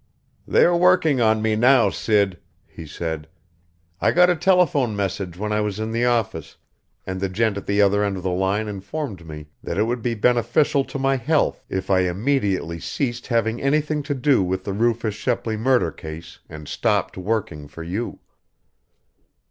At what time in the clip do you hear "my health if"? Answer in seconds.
10.97-11.91